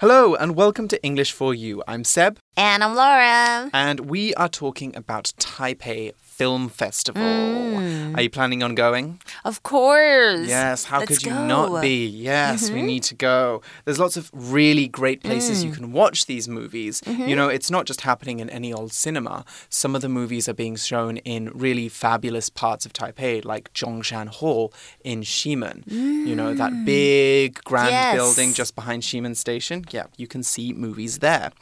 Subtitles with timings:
[0.00, 1.80] Hello and welcome to English for You.
[1.86, 2.40] I'm Seb.
[2.56, 3.70] And I'm Laura.
[3.72, 7.22] And we are talking about Taipei Film Festival.
[7.22, 8.16] Mm.
[8.16, 9.20] Are you planning on going?
[9.44, 10.48] Of course.
[10.48, 11.46] Yes, how Let's could you go.
[11.46, 12.06] not be?
[12.06, 12.86] Yes, we mm-hmm.
[12.86, 13.62] need to go.
[13.84, 15.76] There's lots of really great places you mm.
[15.76, 17.02] can watch these movies.
[17.06, 17.34] You mm-hmm.
[17.36, 19.44] know, it's not just happening in any old cinema.
[19.68, 24.28] Some of the movies are being shown in really fabulous parts of Taipei, like Zhongshan
[24.28, 24.72] Hall
[25.04, 25.84] in Ximen.
[25.86, 26.84] You know, that mm.
[26.84, 28.14] big grand Yes.
[28.14, 29.84] building just behind Ximen Station.
[29.90, 31.52] Yeah, you can see movies there.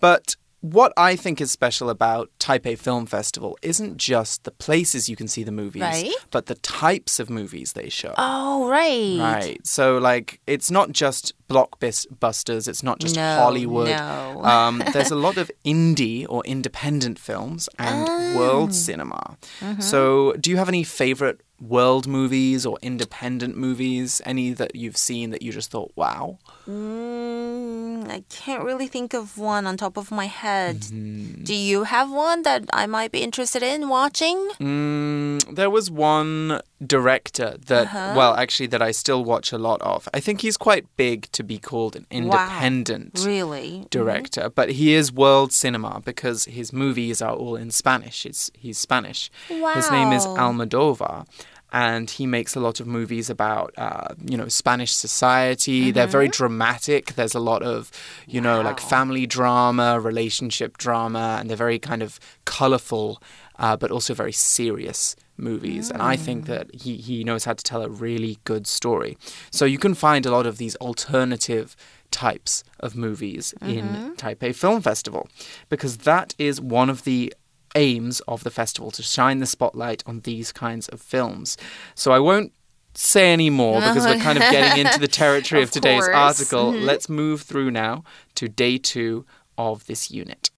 [0.00, 5.14] But what I think is special about Taipei Film Festival isn't just the places you
[5.14, 6.12] can see the movies, Right.
[6.30, 8.14] but the types of movies they show.
[8.18, 9.18] Oh, right.
[9.20, 9.66] Right.
[9.66, 13.88] So, like, it's not just blockbusters, it's not just No, Hollywood.
[13.88, 14.42] no.
[14.56, 18.36] Um, there's a lot of indie or independent films and Oh.
[18.38, 19.36] world cinema.
[19.60, 19.80] Mm-hmm.
[19.80, 24.20] So, do you have any favorite world movies or independent movies?
[24.24, 26.38] Any that you've seen that you just thought, wow?
[26.68, 30.80] Mm, I can't really think of one on top of my head.
[30.80, 31.44] Mm-hmm.
[31.44, 34.36] Do you have one that I might be interested in watching?
[34.60, 38.14] Mm, there was one director that, Uh-huh.
[38.16, 40.08] well, actually, that I still watch a lot of.
[40.12, 43.22] I think he's quite big to be called an independent.
[43.24, 43.86] Really?
[43.90, 48.26] director, but he is world cinema because his movies are all in Spanish.
[48.26, 49.30] It's he's Spanish.
[49.48, 50.36] His name is Wow.
[50.52, 51.26] Almodovar.
[51.72, 55.90] And he makes a lot of movies about, uh, you know, Spanish society.
[55.90, 57.14] They're very dramatic.
[57.16, 57.90] There's a lot of,
[58.26, 63.20] you know, like family drama, relationship drama, and they're very kind of colorful,
[63.58, 65.90] uh, but also very serious movies.
[65.90, 66.20] And I mm.
[66.20, 69.16] think that he, he knows how to tell a really good story.
[69.50, 71.76] So you can find a lot of these alternative
[72.10, 74.12] types of movies in mm-hmm.
[74.12, 75.28] Taipei Film Festival
[75.68, 77.34] because that is one of the
[77.74, 81.56] aims of the festival to shine the spotlight on these kinds of films.
[81.94, 82.52] So I won't
[82.94, 86.16] say any more because we're kind of getting into the territory of, Of today's course.
[86.16, 86.72] article.
[86.72, 86.84] Mm-hmm.
[86.84, 88.04] Let's move through now
[88.36, 89.26] to day 2
[89.58, 90.50] of this unit.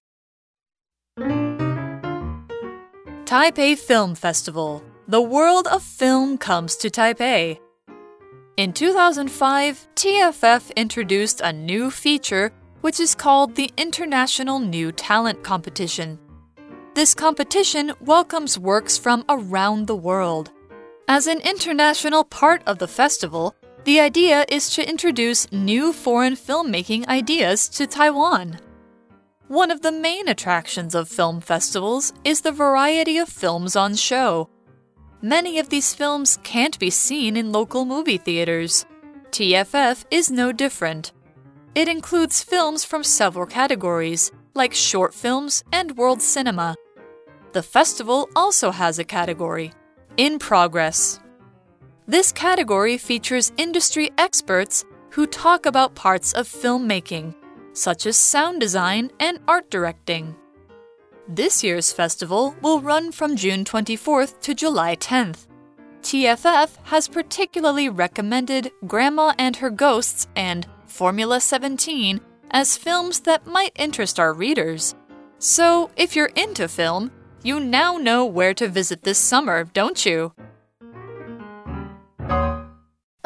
[3.29, 4.83] Taipei Film Festival.
[5.07, 7.59] The world of film comes to Taipei.
[8.57, 12.51] In 2005, TFF introduced a new feature
[12.81, 16.17] which is called the International New Talent Competition.
[16.95, 20.49] This competition welcomes works from around the world.
[21.07, 23.53] As an international part of the festival,
[23.83, 28.57] the idea is to introduce new foreign filmmaking ideas to Taiwan.
[29.49, 34.47] One of the main attractions of film festivals is the variety of films on show.
[35.23, 38.85] Many of these films can't be seen in local movie theaters.
[39.31, 41.13] TFF is no different.
[41.73, 46.75] It includes films from several categories, like short films and world cinema.
[47.53, 49.73] The festival also has a category,
[50.17, 51.19] In Progress.
[52.05, 57.33] This category features industry experts who talk about parts of filmmaking,
[57.79, 60.35] such as sound design and art directing.
[61.27, 65.47] This year's festival will run from June 24th to July 10th.
[66.01, 72.19] TFF has particularly recommended Grandma and Her Ghosts and Formula 17
[72.51, 74.95] as films that might interest our readers.
[75.37, 77.11] So, if you're into film,
[77.43, 80.33] you now know where to visit this summer, don't you?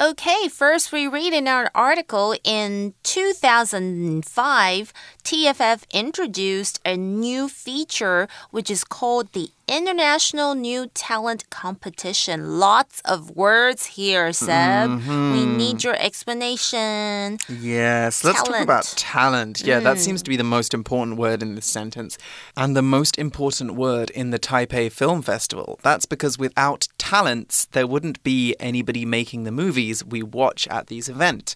[0.03, 4.93] Okay, first we read in our article in 2005,
[5.23, 12.59] TFF introduced a new feature which is called the International New Talent Competition.
[12.59, 14.91] Lots of words here, Seb.
[14.91, 15.57] We mm-hmm.
[15.57, 17.39] need your explanation.
[17.49, 19.57] Yes, let's talk about Talent.
[19.57, 19.63] talent.
[19.63, 19.99] Yeah, that mm.
[19.99, 22.19] seems to be the most important word in this sentence.
[22.55, 25.79] And the most important word in the Taipei Film Festival.
[25.81, 31.09] That's because without talents, there wouldn't be anybody making the movies we watch at these
[31.09, 31.55] events.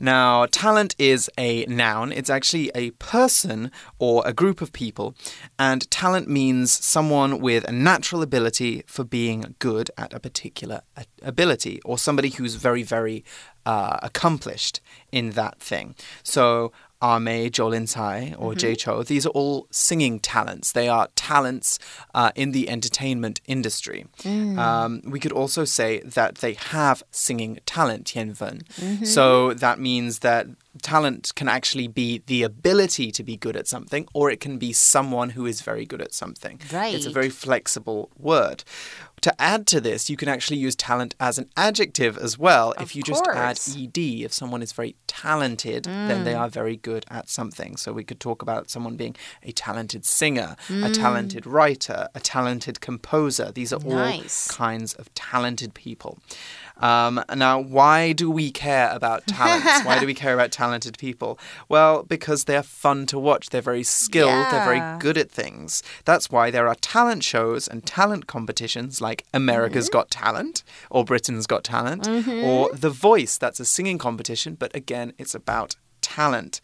[0.00, 2.12] Now, talent is a noun.
[2.12, 5.14] It's actually a person or a group of people.
[5.58, 10.80] And talent means someone with a natural ability for being good at a particular
[11.22, 13.22] ability or somebody who's very, very
[13.66, 14.80] uh, accomplished
[15.12, 15.94] in that thing.
[16.22, 16.72] So,
[17.02, 20.72] A-Mei, Jolin Tsai, or Jay Chou, these are all singing talents.
[20.72, 21.78] They are talents
[22.14, 24.06] uh, in the entertainment industry.
[24.58, 28.56] Um, we could also say that they have singing talent, Tianfen.
[29.06, 30.46] So that means that
[30.82, 34.72] talent can actually be the ability to be good at something, or it can be
[34.72, 36.60] someone who is very good at something.
[36.72, 36.94] Right.
[36.94, 38.64] It's a very flexible word.
[39.20, 42.72] To add to this, you can actually use talent as an adjective as well.
[42.72, 46.24] Of if you just add ed, if someone is very talented, then Mm.
[46.24, 47.78] they are very good at something.
[47.78, 50.94] So we could talk about someone being a talented singer, a Mm.
[50.94, 53.50] talented writer, a talented composer.
[53.50, 54.50] These are Nice.
[54.50, 56.18] all kinds of talented people.
[56.78, 59.84] Um, now, why do we care about talents?
[59.86, 61.38] why do we care about talented people?
[61.68, 63.50] Well, because they're fun to watch.
[63.50, 64.46] They're very skilled.
[64.50, 65.82] They're very good at things.
[66.04, 69.92] That's why there are talent shows and talent competitions like America's Mm-hmm.
[69.98, 73.38] Got Talent or Britain's Got Talent or The Voice.
[73.38, 76.60] That's a singing competition, but again, it's about talent.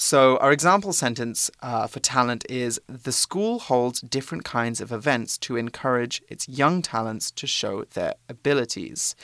[0.00, 5.36] So, our example sentence uh, for talent is The school holds different kinds of events
[5.38, 9.16] to encourage its young talents to show their abilities.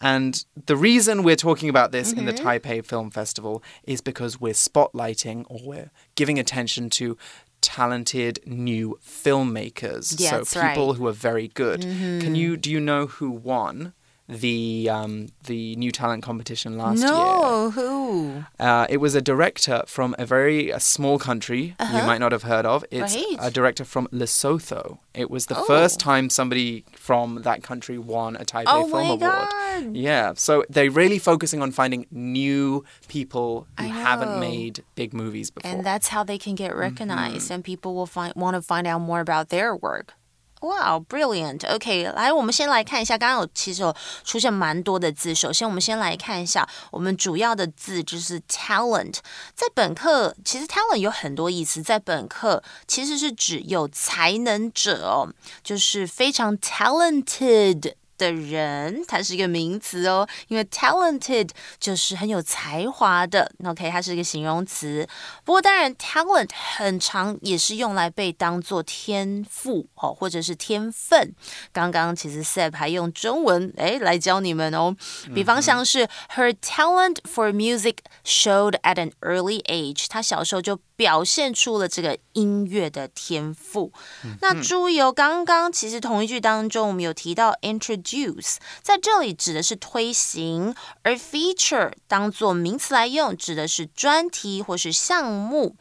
[0.00, 4.52] And the reason we're talking about this in the Taipei Film Festival is because we're
[4.52, 7.16] spotlighting or we're giving attention to
[7.60, 10.20] talented new filmmakers.
[10.20, 10.70] Yeah, so that's right.
[10.70, 11.82] people who are very good.
[11.82, 13.92] Can you do you know who won
[14.28, 17.08] the um, the new talent competition last year?
[17.10, 18.44] no, who?
[18.58, 22.42] Uh, it was a director from a very a small country you might not have
[22.42, 22.84] heard of.
[22.90, 23.24] It's Uh-huh.
[23.38, 23.48] Right.
[23.48, 24.98] a director from Lesotho.
[25.14, 25.64] It was the Oh.
[25.64, 29.20] first time somebody from that country won a Taipei Oh Film my Award.
[29.20, 29.96] God.
[29.96, 35.70] Yeah, so they're really focusing on finding new people who haven't made big movies before.
[35.70, 36.80] And that's how they can get Mm-hmm.
[36.80, 40.14] recognized, and people will find want to find out more about their work.
[40.60, 41.66] 哇 brilliant.
[41.74, 43.94] OK，来，我们先来看一下，刚刚有其实有
[44.24, 45.34] 出现蛮多的字。
[45.34, 49.18] 首先，我们先来看一下我们主要的字就是 talent。
[49.54, 55.28] 在本课，其实 talent 有很多意思，在本课其实是指有才能者哦，
[55.62, 57.94] 就是非常 talented。
[58.18, 65.06] 的人，它是一个名词哦，因为 talented 就是很有才华的，OK，它是一个形容词。
[65.44, 71.34] 不过当然，talent 很长也是用来被当做天赋哦，或者是天分。
[71.72, 74.96] 刚刚其实 Seb 还用中文诶来教你们哦，
[75.34, 83.92] 比方像是 Her talent for music showed at an early age，她小时候就表现出了这个音乐的天赋。
[84.40, 90.72] 那注意哦，刚刚其实同一句当中我们有提到 introduce，Juice 在这里指的是推行，
[91.02, 95.74] 而 feature 当做名词来用，指的是专题或是项目。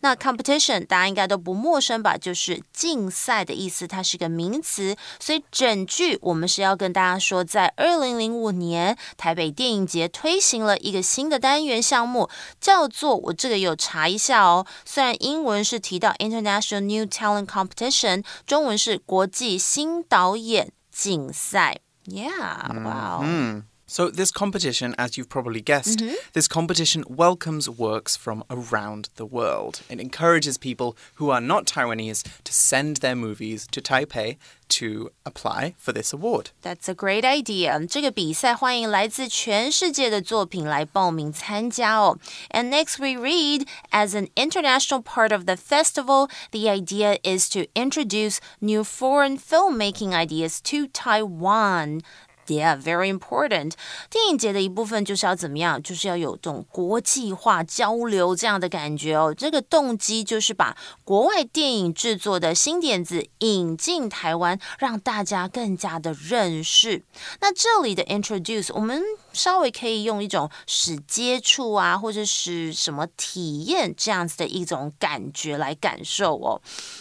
[0.00, 2.16] 那 competition 大家应该都不陌生吧？
[2.16, 4.96] 就是竞赛的意思，它是个名词。
[5.18, 12.30] 所以整句我们是要跟大家说，在二零零五年台北电影节推行了一个新的单元项目，
[12.60, 14.64] 叫做我这个有查一下哦。
[14.84, 21.80] 虽然英文是提到 International New Talent Competition，中文是国际新导演竞赛。
[22.04, 23.62] Yeah, wow.
[23.91, 26.15] So, this competition, as you've probably guessed, Mm-hmm.
[26.33, 29.79] this competition welcomes works from around the world.
[29.89, 34.35] It encourages people who are not Taiwanese to send their movies to Taipei
[34.75, 36.51] to apply for this award.
[36.63, 37.79] That's a great idea.
[37.87, 42.17] 这个比赛欢迎来自全世界的作品来报名参加哦。
[42.49, 48.39] And next we read, as an international part of the festival, the idea is to introduce
[48.59, 52.01] new foreign filmmaking ideas to Taiwan.
[52.48, 53.74] Yeah, very important.
[54.10, 55.80] 电影节的一部分就是要怎么样？
[55.80, 59.32] 就是要有这种国际化交流这样的感觉哦。
[59.32, 67.04] 这个动机就是把国外电影制作的新点子引进台湾，让大家更加的认识。
[67.40, 69.00] 那这里的 introduce，我们
[69.32, 76.60] 稍微可以用一种使接触啊，或者是什么体验这样子的一种感觉来感受哦。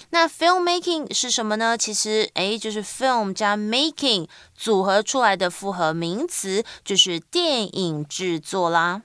[0.10, 1.78] 那 filmmaking 是什么呢？
[1.78, 9.04] 其实诶，就是 film 加 making 组合出来的复合名词，就是电影制作啦。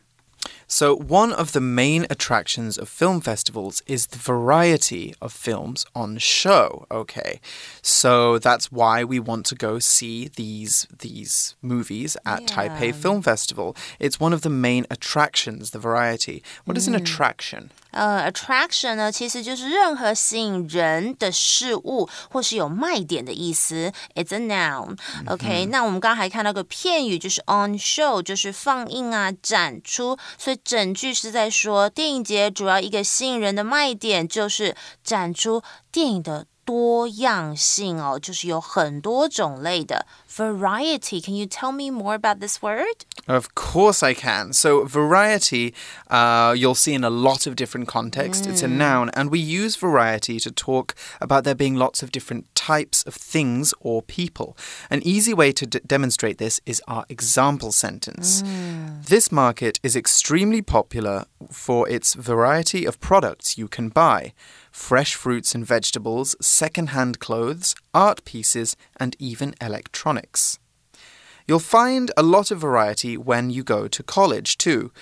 [0.68, 6.18] So, one of the main attractions of film festivals is the variety of films on
[6.18, 6.86] show.
[6.90, 7.40] Okay,
[7.82, 13.76] so that's why we want to go see these these movies at Taipei Film Festival.
[14.00, 16.42] It's one of the main attractions, the variety.
[16.64, 17.00] What is an mm.
[17.00, 17.70] attraction?
[17.96, 23.90] 呃，attraction 呢，其实就是任何吸引人的事物，或是有卖点的意思。
[24.14, 24.98] It's a noun.
[25.26, 30.18] OK，、那我们刚刚还看到个片语，就是 on show，就是放映啊、展出。
[30.36, 40.04] 所以整句是在说，电影节主要一个吸引人的卖点就是展出电影的多样性哦，就是有很多种类的
[40.36, 41.20] variety.
[41.22, 43.06] Can you tell me more about this word?
[43.26, 44.52] Of course, I can.
[44.52, 45.74] So, variety,
[46.08, 48.46] uh, you'll see in a lot of different contexts.
[48.46, 52.54] It's a noun, and we use variety to talk about there being lots of different
[52.54, 54.56] types of things or people.
[54.90, 58.44] An easy way to d- demonstrate this is our example sentence.
[59.08, 64.32] This market is extremely popular for its variety of products you can buy
[64.76, 70.58] fresh fruits and vegetables, second hand clothes, art pieces, and even electronics.
[71.48, 74.92] You'll find a lot of variety when you go to college, too.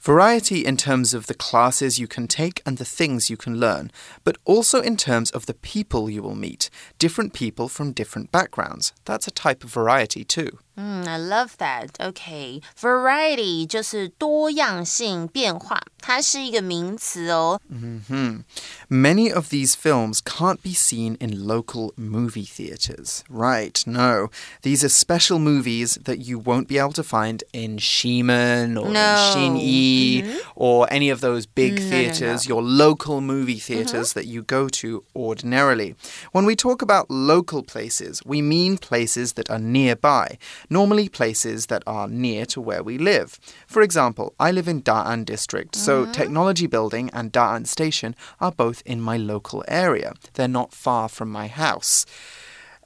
[0.00, 3.92] Variety in terms of the classes you can take and the things you can learn,
[4.24, 6.70] but also in terms of the people you will meet.
[6.98, 8.92] Different people from different backgrounds.
[9.04, 10.58] That's a type of variety too.
[10.76, 11.88] 嗯，I love that.
[11.98, 17.60] OK, variety 就是多样性、变化，它是一个名词哦。
[17.68, 18.44] 嗯哼、
[18.88, 23.22] mm of these films can't be seen in local movie theaters.
[23.28, 23.82] Right?
[23.86, 24.30] No,
[24.62, 29.34] these are special movies that you won't be able to find in Ximen or no.
[29.36, 30.38] in mm -hmm.
[30.54, 33.84] or any of those big no, theaters, no, your local movie mm-hmm.
[33.84, 34.14] theaters mm -hmm.
[34.14, 35.94] that you go to ordinarily.
[36.32, 40.38] When we talk about local places, we mean places that are nearby
[40.70, 43.38] normally places that are near to where we live.
[43.66, 46.12] For example, I live in Da'an district, so mm-hmm.
[46.12, 50.14] Technology Building and Da'an Station are both in my local area.
[50.34, 52.06] They're not far from my house.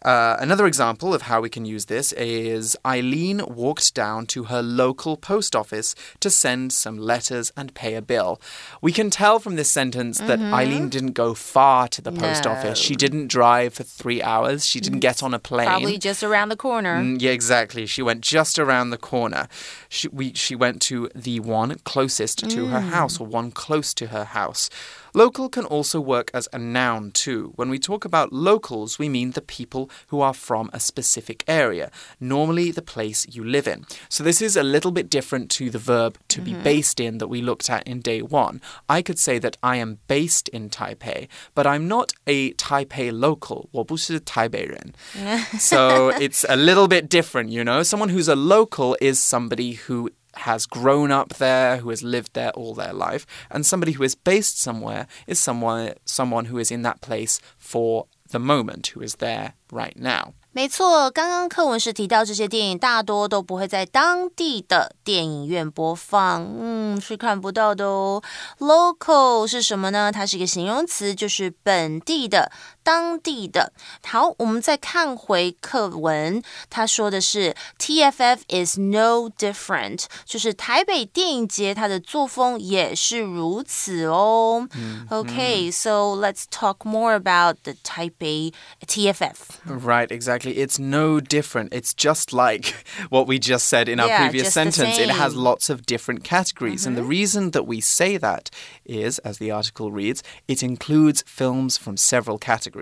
[0.06, 4.62] Uh, another example of how we can use this is Eileen walked down to her
[4.62, 8.40] local post office to send some letters and pay a bill.
[8.80, 10.54] We can tell from this sentence that mm -hmm.
[10.60, 12.52] Eileen didn't go far to the post no.
[12.52, 12.78] office.
[12.80, 14.64] She didn't drive for three hours.
[14.64, 15.68] She didn't get on a plane.
[15.68, 17.02] Probably just around the corner.
[17.02, 17.86] Mm, yeah, exactly.
[17.86, 19.48] She went just around the corner.
[19.88, 22.70] She, we, she went to the one closest to mm.
[22.70, 24.70] her house or one close to her house.
[25.15, 27.53] Local can also work as a noun too.
[27.55, 31.91] When we talk about locals, we mean the people who are from a specific area,
[32.19, 33.85] normally the place you live in.
[34.09, 36.45] So this is a little bit different to the verb to mm -hmm.
[36.45, 36.63] be mm-hmm.
[36.63, 38.59] based in that we looked at in day one.
[38.97, 43.69] I could say that I am based in Taipei, but I'm not a Taipei local.
[43.71, 44.93] 我不是台北人.
[45.59, 47.83] so it's a little bit different, you know?
[47.83, 52.51] Someone who's a local is somebody who has grown up there, who has lived there
[52.51, 56.83] all their life, and somebody who is based somewhere is someone someone who is in
[56.83, 60.33] that place for the moment, who is there right now.
[60.53, 68.21] 没错，刚刚课文是提到这些电影大多都不会在当地的电影院播放，嗯，是看不到的哦。
[68.59, 70.11] Local 是什么呢？
[70.11, 72.51] 它是一个形容词，就是本地的、
[72.85, 73.71] 当地的。
[74.03, 84.67] 好，我们再看回课文，他说的是 TFF is no different，就是台北电影节它的作风也是如此哦。
[84.73, 88.53] 嗯、OK，so、嗯、let's talk more about the Taipei
[88.87, 89.35] TFF.
[89.65, 90.57] Right, exactly exactly.
[90.61, 91.73] It's no different.
[91.73, 92.73] It's just like
[93.09, 94.97] what we just said in our yeah, previous sentence.
[94.97, 96.81] It has lots of different categories.
[96.81, 96.87] Mm -hmm.
[96.87, 97.19] And the mm-hmm.
[97.19, 98.49] reason that we say that
[98.85, 102.74] is, as the article reads, it includes films from several categories,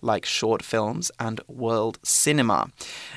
[0.00, 2.70] like short films and world cinema.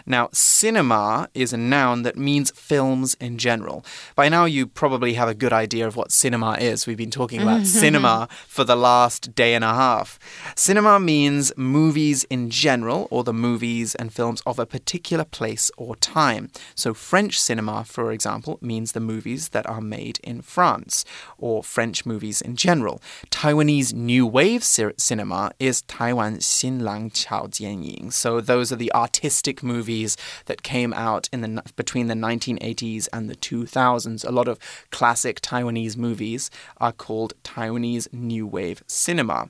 [0.06, 3.86] Now, cinema is a noun that means films in general.
[4.16, 6.88] By now, you probably have a good idea of what cinema is.
[6.88, 10.20] We've been talking about cinema for the last day and a half.
[10.56, 15.96] Cinema means movies in general, or the movies and films of a particular place or
[15.98, 16.50] time.
[16.76, 21.06] So, French cinema, for example, means the movies that are made in France,
[21.38, 23.02] or French movies in general.
[23.30, 28.12] Taiwanese New Wave cinema is Taiwan Xinlang Chao Jianying.
[28.12, 33.30] So, those are the artistic movies that came out in the between the 1980s and
[33.30, 34.28] the 2000s.
[34.28, 34.60] A lot of
[34.92, 39.50] classic Taiwanese movies are called Taiwanese New Wave cinema.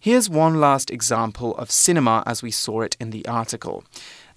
[0.00, 3.84] Here's one last example of cinema as we saw it in the article.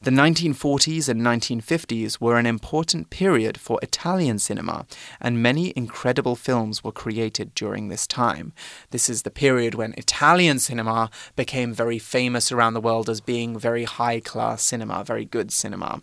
[0.03, 4.87] The 1940s and 1950s were an important period for Italian cinema,
[5.19, 8.51] and many incredible films were created during this time.
[8.89, 13.59] This is the period when Italian cinema became very famous around the world as being
[13.59, 16.01] very high class cinema, very good cinema.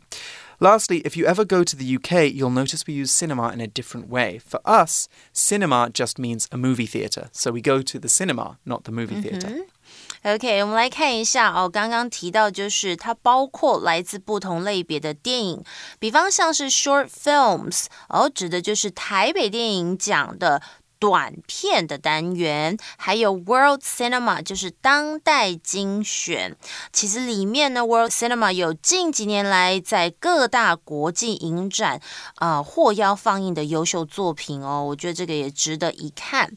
[0.60, 3.66] Lastly, if you ever go to the UK, you'll notice we use cinema in a
[3.66, 4.38] different way.
[4.38, 7.30] For us, cinema just means a movie theatre.
[7.32, 9.48] So we go to the cinema, not the movie theatre.
[9.48, 9.77] Mm -hmm.
[10.24, 11.68] OK，我们来看一下哦。
[11.68, 15.64] 刚刚提到就是它包括来自不同类别的电影，
[15.98, 20.60] 比方像是 short films，哦，指的就是台北电影奖的。
[20.99, 26.55] 短片的单元，还有 World Cinema，就是当代精选。
[26.93, 31.99] 其实里面呢，World Cinema 有近几年来在各大国际影展
[32.35, 34.85] 啊获邀放映的优秀作品哦。
[34.87, 36.49] 我觉得这个也值得一看。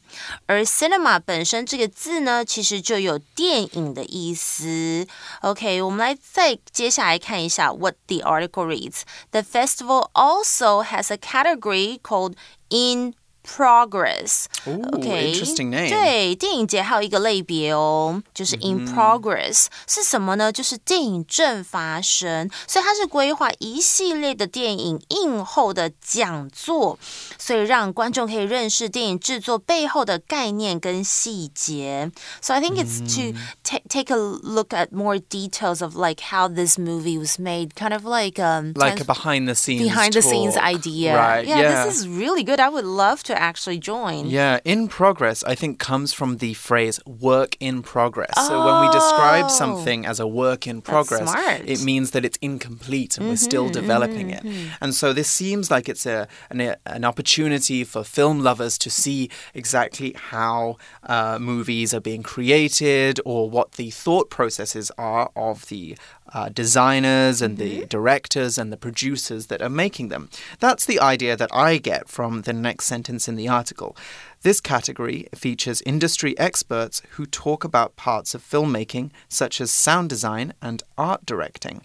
[0.45, 5.05] 而 Cinema 本身这个字呢，其实就有电影的意思。
[5.41, 9.01] OK，我们来再接下来看一下 What the article reads.
[9.31, 12.35] The festival also has a category called
[12.69, 13.13] in
[13.47, 14.47] Progress。
[14.67, 15.87] Ooh, OK， interesting name.
[15.87, 20.51] 对，电影节还有一个类别哦，就是 in progress、是什么呢？
[20.51, 26.99] 就是电影正发生，所以它是规划一系列的电影映后的讲座，
[27.39, 32.11] 所以让观众可以认识电影制作背后的概念跟细节。
[32.41, 36.77] So I think it's to ta- take a look at more details of like how this
[36.77, 40.21] movie was made, kind of like um Like a trans- behind the scenes behind the
[40.21, 40.65] scenes talk.
[40.65, 41.15] idea.
[41.15, 41.47] Right.
[41.47, 41.85] Yeah, yeah.
[41.85, 42.59] this is really good.
[42.59, 44.26] I would love to actually join.
[44.26, 48.34] Yeah, in progress, I think comes from the phrase work in progress.
[48.48, 49.48] So when we describe Oh.
[49.48, 51.32] something as a work in progress,
[51.64, 54.44] it means that it's incomplete and we're still developing it.
[54.80, 59.30] And so this seems like it's a an, an opportunity for film lovers to see
[59.54, 65.96] exactly how uh, movies are being created or what the thought processes are of the
[66.34, 70.28] uh, designers and the directors and the producers that are making them.
[70.60, 73.96] That's the idea that I get from the next sentence in the article.
[74.42, 80.52] This category features industry experts who talk about parts of filmmaking, such as sound design
[80.60, 81.82] and art directing.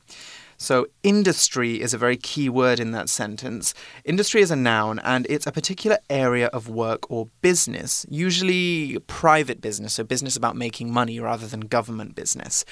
[0.60, 3.76] So, industry is a very key word in that sentence.
[4.04, 9.62] Industry is a noun and it's a particular area of work or business, usually private
[9.62, 12.66] business, so business about making money rather than government business.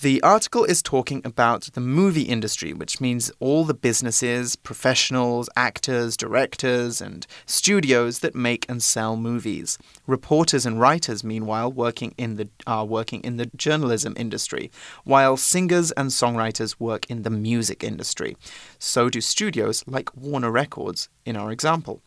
[0.00, 6.16] The article is talking about the movie industry, which means all the businesses, professionals, actors,
[6.16, 9.76] directors, and studios that make and sell movies.
[10.06, 14.70] Reporters and writers, meanwhile, working in the are working in the journalism industry,
[15.04, 18.36] while singers and songwriters work in the music industry.
[18.78, 22.02] So do studios like Warner Records in our example.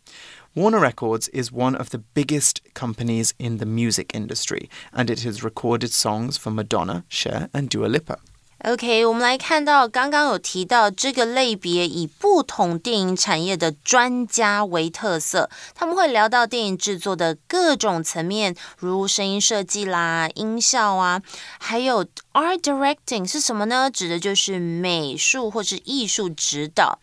[0.55, 5.43] Warner Records is one of the biggest companies in the music industry, and it has
[5.43, 8.17] recorded songs for Madonna, Cher, and Dua Lipa.
[8.63, 21.23] OK，我们来看到刚刚有提到这个类别以不同电影产业的专家为特色，他们会聊到电影制作的各种层面，如声音设计啦、音效啊，
[21.59, 23.89] 还有 art directing 是什么呢？
[23.89, 26.99] 指的就是美术或是艺术指导。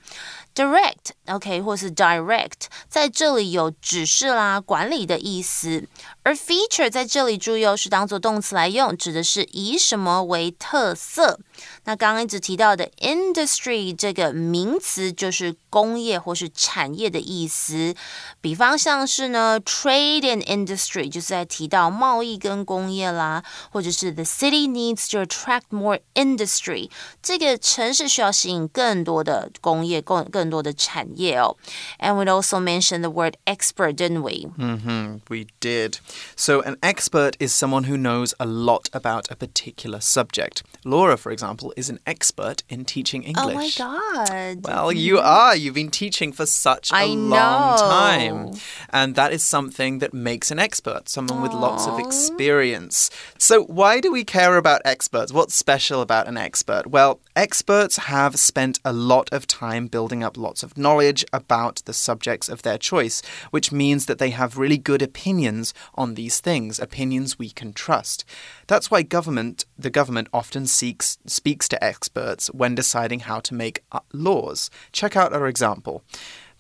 [0.55, 5.87] direct OK 或是 direct 在这里有指示啦、管理的意思，
[6.24, 11.40] 而 feature 在这里注意哦，是当做动词来用，指的是以什么为特色。
[11.86, 17.94] 那刚刚一直提到的 industry 这个名词就是工业或是产业的意思，
[18.42, 26.90] 比方像是呢 trade and industry 就是在提到贸易跟工业啦，或者是 the city needs to attract more industry
[27.22, 31.58] 这个城市需要吸引更多的工业、更更多的产业哦。
[32.00, 34.48] And we also mentioned the word expert, didn't we?
[34.58, 35.96] hmm we did.
[36.37, 40.63] So, an expert is someone who knows a lot about a particular subject.
[40.85, 43.81] Laura, for example, is an expert in teaching English.
[43.81, 44.65] Oh my god.
[44.65, 45.57] Well, you are.
[45.57, 47.77] You've been teaching for such a I long know.
[47.79, 48.61] time.
[48.91, 53.11] And that is something that makes an expert, someone with lots of experience.
[53.39, 55.33] So, why do we care about experts?
[55.33, 56.87] What's special about an expert?
[56.87, 61.93] Well, experts have spent a lot of time building up lots of knowledge about the
[61.93, 66.79] subjects of their choice, which means that they have really good opinions on these things,
[66.79, 68.25] opinions we can trust.
[68.67, 73.85] That's why government, the government often seeks speaks to experts when deciding how to make
[73.93, 74.71] uh, laws.
[74.93, 76.03] Check out our example.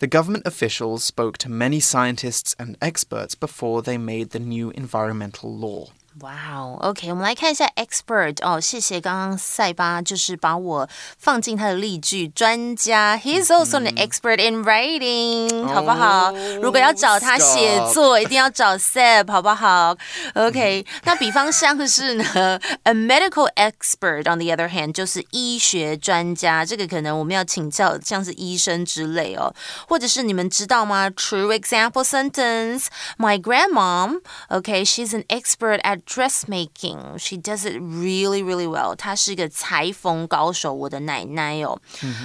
[0.00, 5.56] The government officials spoke to many scientists and experts before they made the new environmental
[5.56, 5.88] law.
[6.21, 16.31] 哇哦，OK，我们来看一下 expert 哦，谢谢刚刚塞巴，就是把我放进他的例句，专家，He's also an expert in writing，、好不好？
[16.61, 19.97] 如果要找他写作，一定要找 Seb，好不好？
[20.35, 29.51] OK，、那比方像是呢，a medical expert on the other hand 就是医学专家，这个可能我们要请教像是医生之类哦，
[29.87, 31.09] 或者是你们知道吗？
[31.09, 37.17] True example sentence，My grandmom，OK，she's、an expert at dressmaking.
[37.17, 38.95] She does it really, really well.
[38.95, 41.79] 她是个裁缝高手，我的奶奶哦。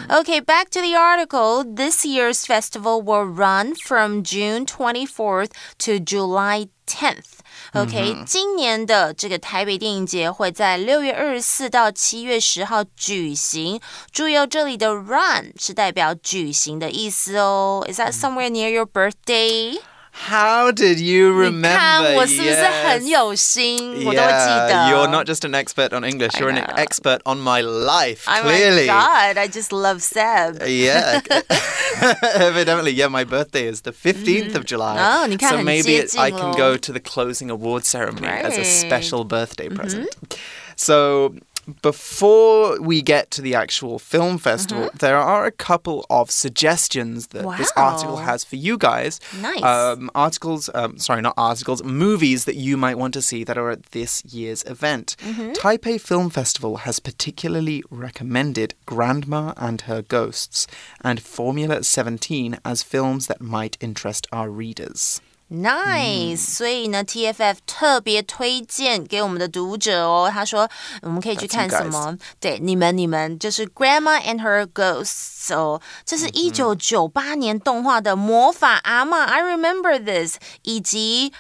[0.09, 1.65] Okay, back to the article.
[1.65, 7.39] This year's festival will run from June 24th to July 10th.
[7.75, 13.79] OK，、今年的这个台北电影节会在六月二十四到七月十号举行。
[14.11, 17.85] 注意哦，这里的 run 是代表举行的意思哦。
[17.87, 19.79] Is that somewhere near your birthday？
[20.13, 22.15] How did you 你看 remember?
[22.17, 23.09] 我是不是很 Yes.
[23.09, 24.05] 有心？
[24.05, 24.71] 我都会记得。
[24.73, 26.75] Yeah, you're not just an expert on English, I you're an know.
[26.77, 28.87] expert on my life, Oh clearly.
[28.87, 29.39] my god!
[29.39, 30.61] I just love Seb.
[30.67, 31.21] Yeah,
[32.35, 32.91] evidently.
[32.93, 34.97] Yeah, my birthday is the 15th of July.
[34.99, 36.57] Oh, 你看 so 很 maybe 接 it, 近 I can咯。
[36.57, 38.65] go to the closing award ceremony as a Right.
[38.65, 40.09] special birthday present.
[40.77, 41.35] So,
[41.82, 47.46] before we get to the actual film festival, there are a couple of suggestions that
[47.58, 49.20] this article has for you guys.
[49.42, 49.64] Nice.
[49.64, 53.70] Um, articles, um, sorry, not articles, movies that you might want to see that are
[53.70, 55.16] at this year's event.
[55.54, 60.68] Taipei Film Festival has particularly recommended Grandma and Her Ghosts
[61.02, 65.22] and Formula 17 as films that might interest our readers.
[65.54, 70.28] Nice，、所以呢，TFF 特别推荐给我们的读者哦。
[70.34, 70.68] 他说，
[71.04, 72.18] 我们可以去看什么？
[72.40, 81.32] 对，你们你们就是 Grandma and Her Ghosts 哦，这是一九九八年动画的魔法阿嬷、i remember this，以及。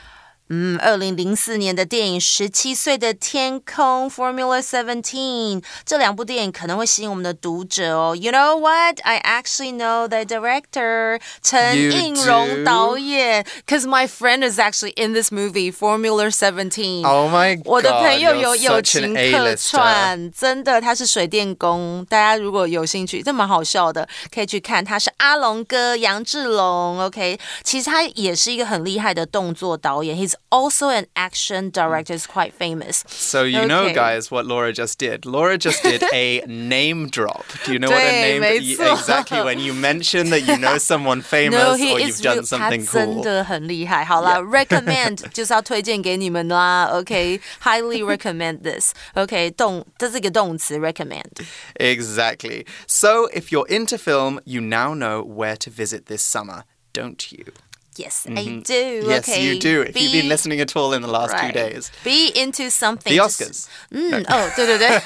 [0.49, 8.15] 嗯，二零零四年的电影《十七岁的天空》（Formula Seventeen） 这两部电影可能会吸引我们的读者哦。
[8.15, 8.99] You know what?
[9.03, 17.07] I actually know the director 陈映蓉导演，because my friend is actually in this movie Formula Seventeen。
[17.07, 17.65] Oh my god!
[17.65, 22.05] 我的朋友有友情客串，真的，他是水电工。
[22.09, 24.83] 大家如果有兴趣，这蛮好笑的，可以去看。
[24.83, 27.39] 他是阿龙哥杨志龙，OK。
[27.63, 33.04] 其实他也是一个很厉害的动作导演，He's also an action director, is quite famous.
[33.08, 33.94] So you know, Okay.
[33.94, 35.24] guys, what Laura just did.
[35.26, 37.44] Laura just did a name drop.
[37.64, 38.40] Do you know what a 对， name?
[38.40, 38.96] 没 y- 错。
[38.96, 42.34] Exactly when you mention that you know someone famous No, he or is you've done
[42.38, 43.22] real- something 他真 cool.
[43.24, 44.04] 的很厉害。
[44.04, 46.84] 好啦 recommend 就是要推荐给你们啦。
[46.92, 51.24] OK，highly、recommend this。OK，动这是一个动词，recommend。
[51.78, 52.66] Exactly.
[52.86, 57.46] So if you're into film, you now know where to visit this summer, don't you?
[57.96, 58.62] Yes, I do.
[58.62, 59.10] Mm-hmm.
[59.10, 59.42] Yes, okay.
[59.44, 59.82] you do.
[59.82, 61.52] If you've been Be- listening at all in the last two right.
[61.52, 61.90] days.
[62.04, 63.12] Be into something.
[63.12, 63.64] The 就是 Oscars.
[63.90, 65.00] 嗯，哦，对对对，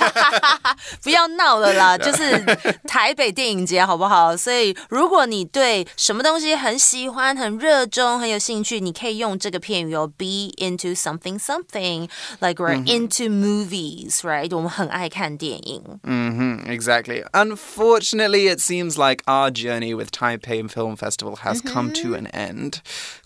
[1.02, 2.38] 不要闹了啦，就是
[2.86, 4.36] 台北电影节，好不好？
[4.36, 14.54] 所以，如果你对什么东西很喜欢、很热衷、很有兴趣，你可以用这个片语哦，be into something something。Like we're into movies, right？
[14.54, 15.82] 我们很爱看电影。
[16.02, 17.24] hmm exactly.
[17.32, 22.75] Unfortunately, it seems like our journey with Taipei Film Festival has come to an end.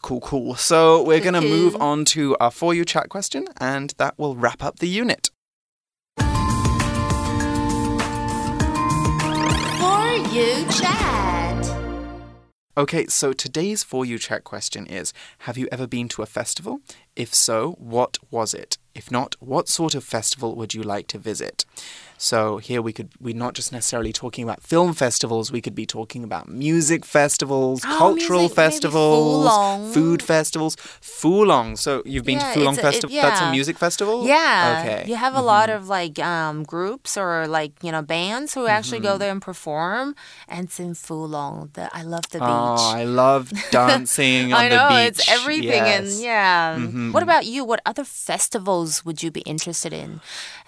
[0.02, 0.56] Cool, cool.
[0.56, 4.36] So we're going to move on to our For You chat question, and that will
[4.36, 5.30] wrap up the unit.
[6.18, 6.26] For
[10.32, 11.12] you chat.
[12.78, 16.80] Okay, so today's For You chat question is Have you ever been to a festival?
[17.16, 18.78] If so, what was it?
[18.96, 21.66] If not, what sort of festival would you like to visit?
[22.24, 25.88] So here we could we're not just necessarily talking about film festivals, we could be
[25.88, 29.50] talking about music festivals, Oh, cultural music, festivals,
[29.96, 30.76] food festivals.
[31.02, 31.76] Fulong.
[31.78, 33.22] So you've been Yeah, to Fulong it's a- it- Festival?
[33.26, 34.28] That's a music festival?
[34.28, 34.78] Yeah.
[34.86, 35.00] Okay.
[35.02, 35.10] Mm-hmm.
[35.10, 39.00] You have a lot of like um groups or like, you know, bands who actually
[39.02, 39.18] Mm-hmm.
[39.18, 40.14] go there and perform
[40.48, 41.74] and it's in Fulong.
[41.74, 42.86] The I love the beach.
[42.86, 45.08] Oh, I love dancing on I know the beach.
[45.10, 46.22] it's everything, Yes.
[46.22, 46.22] Mm-hmm.
[46.22, 47.12] yeah.
[47.14, 47.66] What about you?
[47.66, 50.22] What other festivals would you be interested in?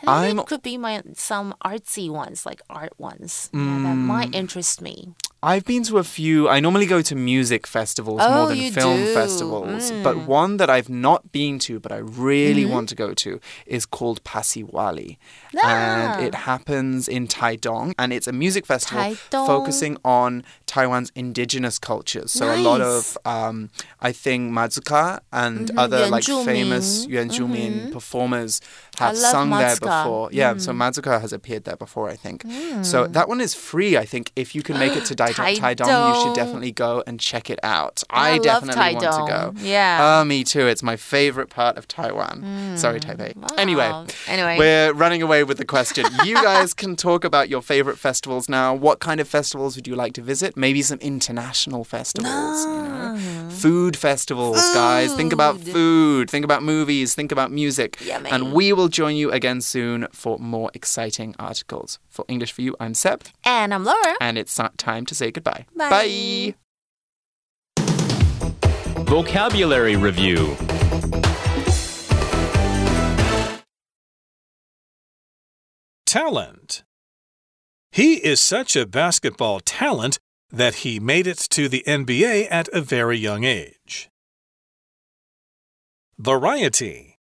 [0.08, 4.82] I'm, it could be my some artsy ones, like art ones mm, that might interest
[4.82, 5.14] me.
[5.44, 6.48] I've been to a few.
[6.48, 9.14] I normally go to music festivals oh, more than film do.
[9.14, 10.02] festivals, mm.
[10.02, 12.74] but one that I've not been to, but I really mm -hmm.
[12.74, 15.18] want to go to, is called Pasiwali,
[15.62, 15.68] ah.
[15.68, 19.48] and it happens in Taidong, and it's a music festival Taidong.
[19.48, 22.32] focusing on Taiwan's indigenous cultures.
[22.32, 22.60] So nice.
[22.60, 23.70] a lot of, um,
[24.10, 25.84] I think, Matzka and -hmm.
[25.84, 27.92] other like famous Yuan Zhumin -hmm.
[27.92, 28.62] performers
[29.00, 29.64] have sung Matzka.
[29.64, 30.30] there before.
[30.32, 30.82] Yeah, so hmm.
[30.82, 32.44] Matzka has appeared there before, I think.
[32.84, 33.12] So hmm.
[33.14, 34.32] that one is free, I think.
[34.36, 37.60] If you can make it to Dai- Taidong, you should definitely go and check it
[37.64, 38.04] out.
[38.10, 39.54] I I, definitely want to go.
[39.66, 40.20] Yeah.
[40.20, 40.68] Uh, me too.
[40.68, 42.42] It's my favorite part of Taiwan.
[42.42, 42.76] Hmm.
[42.76, 43.34] Sorry, Taipei.
[43.58, 44.08] Anyway, Wow.
[44.28, 44.58] Anyway.
[44.58, 46.06] we're running away with the question.
[46.24, 48.74] you guys can talk about your favorite festivals now.
[48.74, 50.56] What kind of festivals would you like to visit?
[50.58, 52.66] Maybe some international festivals.
[52.66, 53.50] You know?
[53.52, 55.14] Food festivals, guys.
[55.14, 55.74] Think about Food.
[55.74, 56.30] food.
[56.30, 57.16] Think about movies.
[57.16, 57.98] Think about music.
[58.02, 58.30] Yummy.
[58.32, 62.00] And we will join you again soon for more exciting articles.
[62.10, 64.16] For English for You, I'm Seb, And I'm Laura.
[64.22, 65.66] and it's time to say goodbye.
[65.76, 66.56] Bye.
[69.06, 70.56] Vocabulary Review
[76.06, 76.84] Talent.
[77.92, 80.20] He is such a basketball talent
[80.52, 84.10] that he made it to the NBA at a very young age.
[86.18, 87.13] Variety.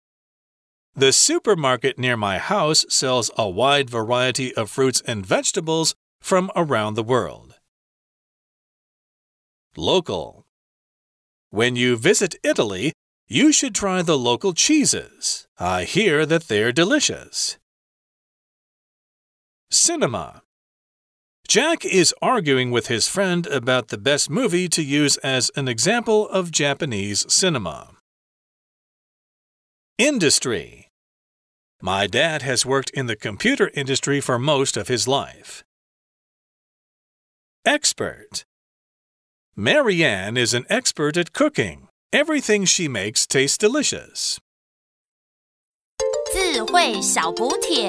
[0.95, 6.93] The supermarket near my house sells a wide variety of fruits and vegetables from around
[6.93, 7.56] the world.
[9.75, 10.45] Local.
[11.49, 12.93] When you visit Italy,
[13.27, 15.47] you should try the local cheeses.
[15.58, 17.58] I hear that they're delicious.
[19.71, 20.43] Cinema.
[21.47, 26.29] Jack is arguing with his friend about the best movie to use as an example
[26.29, 27.95] of Japanese cinema.
[29.97, 30.83] Industry.
[31.83, 35.62] My dad has worked in the computer industry for most of his life.
[37.64, 38.44] Expert
[39.55, 41.88] Marianne is an expert at cooking.
[42.12, 44.38] Everything she makes tastes delicious.
[46.33, 47.88] 智慧小补帖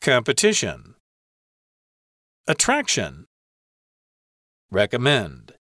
[0.00, 0.94] Competition
[2.46, 3.26] Attraction
[4.70, 5.54] Recommend